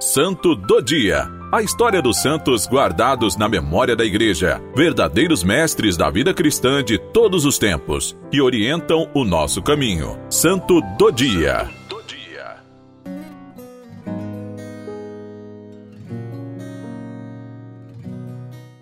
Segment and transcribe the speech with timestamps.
[0.00, 1.28] Santo do Dia.
[1.50, 6.98] A história dos santos guardados na memória da Igreja, verdadeiros mestres da vida cristã de
[6.98, 10.16] todos os tempos, que orientam o nosso caminho.
[10.30, 11.68] Santo do Dia.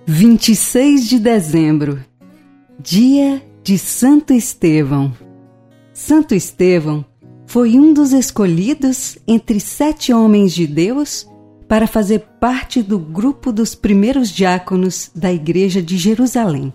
[0.06, 2.04] 26 de dezembro,
[2.78, 5.12] dia de Santo Estevão.
[5.92, 7.04] Santo Estevão
[7.46, 11.26] foi um dos escolhidos entre sete homens de Deus
[11.68, 16.74] para fazer parte do grupo dos primeiros diáconos da Igreja de Jerusalém.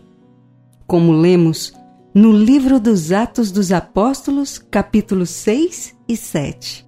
[0.88, 1.74] Como lemos
[2.14, 6.88] no livro dos Atos dos Apóstolos, capítulos 6 e 7.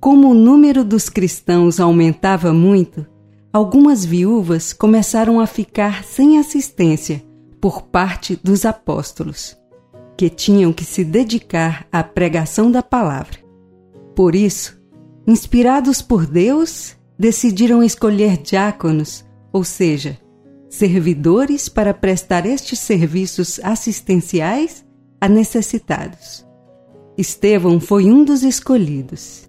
[0.00, 3.06] Como o número dos cristãos aumentava muito,
[3.52, 7.22] algumas viúvas começaram a ficar sem assistência
[7.60, 9.56] por parte dos apóstolos
[10.16, 13.38] que tinham que se dedicar à pregação da palavra.
[14.14, 14.80] Por isso,
[15.26, 20.18] inspirados por Deus, decidiram escolher diáconos, ou seja,
[20.68, 24.84] servidores para prestar estes serviços assistenciais
[25.20, 26.46] a necessitados.
[27.16, 29.48] Estevão foi um dos escolhidos.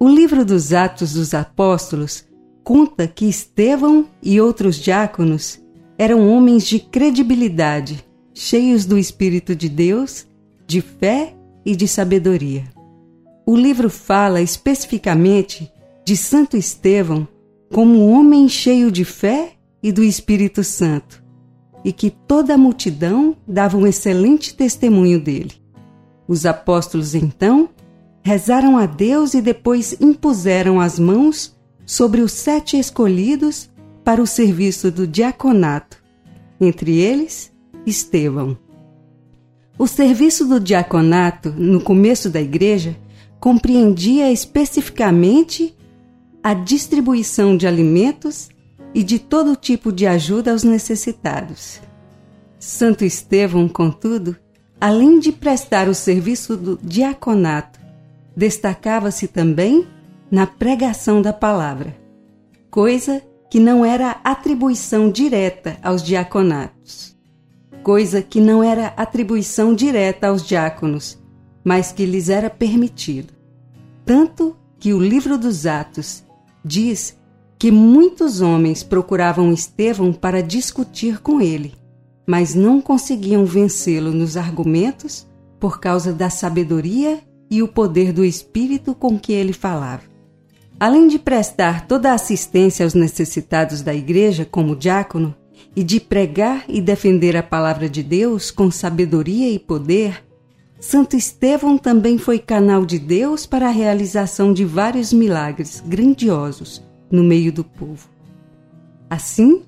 [0.00, 2.24] O livro dos Atos dos Apóstolos
[2.64, 5.60] conta que Estevão e outros diáconos
[5.96, 8.07] eram homens de credibilidade
[8.38, 10.24] cheios do Espírito de Deus,
[10.64, 11.34] de fé
[11.66, 12.62] e de sabedoria.
[13.44, 15.68] O livro fala especificamente
[16.04, 17.26] de Santo Estevão
[17.74, 21.22] como um homem cheio de fé e do Espírito Santo,
[21.84, 25.54] e que toda a multidão dava um excelente testemunho dele.
[26.28, 27.68] Os apóstolos então
[28.22, 33.68] rezaram a Deus e depois impuseram as mãos sobre os sete escolhidos
[34.04, 36.00] para o serviço do diaconato,
[36.60, 37.57] entre eles
[37.88, 38.56] Estevão.
[39.78, 42.94] O serviço do diaconato no começo da igreja
[43.40, 45.74] compreendia especificamente
[46.42, 48.48] a distribuição de alimentos
[48.94, 51.80] e de todo tipo de ajuda aos necessitados.
[52.58, 54.36] Santo Estevão, contudo,
[54.80, 57.78] além de prestar o serviço do diaconato,
[58.36, 59.86] destacava-se também
[60.30, 61.96] na pregação da palavra,
[62.70, 67.17] coisa que não era atribuição direta aos diaconatos
[67.88, 71.18] coisa que não era atribuição direta aos diáconos,
[71.64, 73.32] mas que lhes era permitido.
[74.04, 76.22] Tanto que o livro dos Atos
[76.62, 77.16] diz
[77.58, 81.72] que muitos homens procuravam Estevão para discutir com ele,
[82.26, 85.26] mas não conseguiam vencê-lo nos argumentos
[85.58, 90.02] por causa da sabedoria e o poder do Espírito com que ele falava.
[90.78, 95.34] Além de prestar toda a assistência aos necessitados da igreja como diácono,
[95.74, 100.24] e de pregar e defender a palavra de Deus com sabedoria e poder,
[100.80, 107.24] Santo Estevão também foi canal de Deus para a realização de vários milagres grandiosos no
[107.24, 108.08] meio do povo.
[109.10, 109.62] Assim,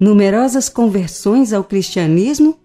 [0.00, 2.58] numerosas conversões ao cristianismo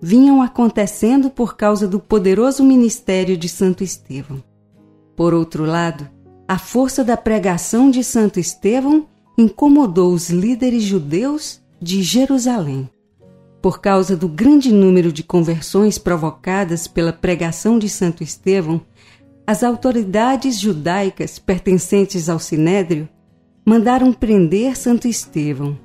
[0.00, 4.42] vinham acontecendo por causa do poderoso ministério de Santo Estevão.
[5.14, 6.08] Por outro lado,
[6.48, 9.06] a força da pregação de Santo Estevão
[9.38, 12.88] incomodou os líderes judeus de Jerusalém.
[13.60, 18.80] Por causa do grande número de conversões provocadas pela pregação de Santo Estevão,
[19.44, 23.08] as autoridades judaicas pertencentes ao Sinédrio
[23.66, 25.76] mandaram prender Santo Estevão.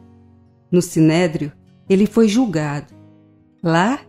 [0.72, 1.52] No Sinédrio,
[1.90, 2.94] ele foi julgado.
[3.64, 4.00] Lá,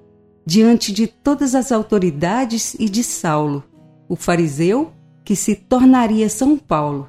[0.44, 3.64] diante de todas as autoridades e de Saulo,
[4.06, 4.92] o fariseu
[5.24, 7.08] que se tornaria São Paulo,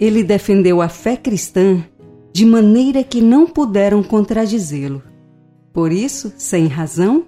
[0.00, 1.84] ele defendeu a fé cristã
[2.38, 5.02] de maneira que não puderam contradizê-lo.
[5.72, 7.24] Por isso, sem razão,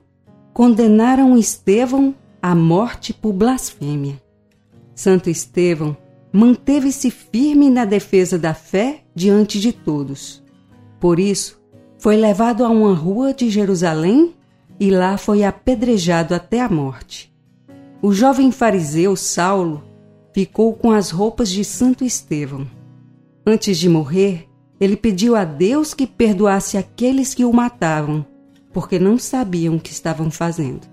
[0.54, 4.22] condenaram Estevão à morte por blasfêmia.
[4.94, 5.96] Santo Estevão
[6.32, 10.44] manteve-se firme na defesa da fé diante de todos.
[11.00, 11.60] Por isso,
[11.98, 14.32] foi levado a uma rua de Jerusalém
[14.78, 17.34] e lá foi apedrejado até a morte.
[18.00, 19.82] O jovem fariseu Saulo
[20.32, 22.64] ficou com as roupas de Santo Estevão.
[23.44, 24.49] Antes de morrer,
[24.80, 28.24] ele pediu a Deus que perdoasse aqueles que o matavam,
[28.72, 30.88] porque não sabiam o que estavam fazendo.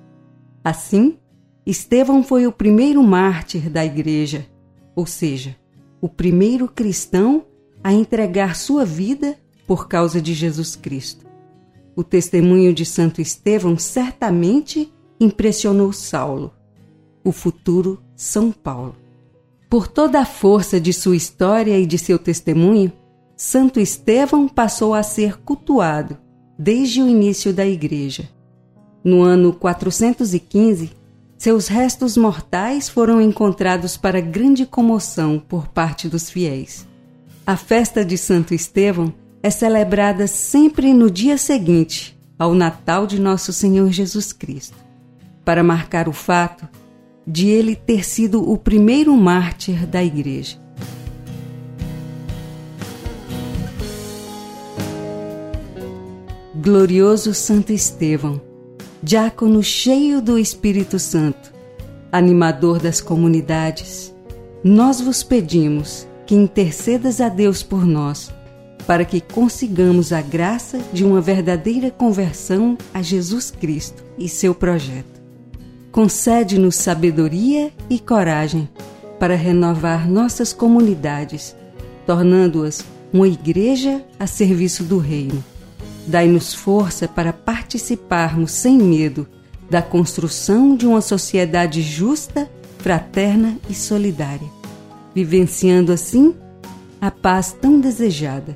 [0.63, 1.17] Assim,
[1.65, 4.45] Estevão foi o primeiro mártir da igreja,
[4.93, 5.55] ou seja,
[6.01, 7.45] o primeiro cristão
[7.83, 11.25] a entregar sua vida por causa de Jesus Cristo.
[11.95, 16.53] O testemunho de Santo Estevão certamente impressionou Saulo,
[17.23, 18.95] o futuro São Paulo.
[19.69, 22.91] Por toda a força de sua história e de seu testemunho,
[23.39, 26.17] Santo Estevão passou a ser cultuado
[26.57, 28.27] desde o início da Igreja.
[29.03, 30.89] No ano 415,
[31.37, 36.87] seus restos mortais foram encontrados para grande comoção por parte dos fiéis.
[37.45, 39.13] A festa de Santo Estevão
[39.43, 44.77] é celebrada sempre no dia seguinte ao Natal de Nosso Senhor Jesus Cristo,
[45.45, 46.67] para marcar o fato
[47.25, 50.66] de ele ter sido o primeiro mártir da Igreja.
[56.67, 58.41] Glorioso Santo Estevão,
[59.01, 61.53] diácono cheio do Espírito Santo,
[62.11, 64.13] animador das comunidades,
[64.61, 68.33] nós vos pedimos que intercedas a Deus por nós,
[68.85, 75.21] para que consigamos a graça de uma verdadeira conversão a Jesus Cristo e seu projeto.
[75.89, 78.67] Concede-nos sabedoria e coragem
[79.17, 81.55] para renovar nossas comunidades,
[82.05, 82.83] tornando-as
[83.13, 85.41] uma igreja a serviço do Reino.
[86.07, 89.27] Dai-nos força para participarmos sem medo
[89.69, 92.49] da construção de uma sociedade justa,
[92.79, 94.57] fraterna e solidária
[95.17, 96.35] vivenciando assim
[97.01, 98.55] a paz tão desejada.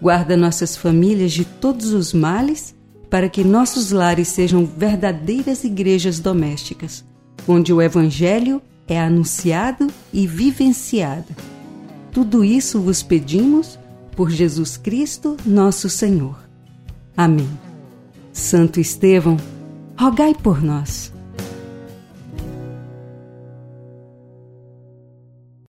[0.00, 2.74] Guarda nossas famílias de todos os males,
[3.10, 7.04] para que nossos lares sejam verdadeiras igrejas domésticas,
[7.46, 11.36] onde o Evangelho é anunciado e vivenciado.
[12.10, 13.78] Tudo isso vos pedimos
[14.16, 16.51] por Jesus Cristo, nosso Senhor.
[17.16, 17.48] Amém.
[18.32, 19.36] Santo Estevão,
[19.98, 21.12] rogai por nós.